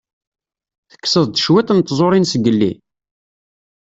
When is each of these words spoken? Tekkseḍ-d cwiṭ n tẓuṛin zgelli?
Tekkseḍ-d 0.91 1.35
cwiṭ 1.45 1.69
n 1.73 1.79
tẓuṛin 1.81 2.29
zgelli? 2.31 2.71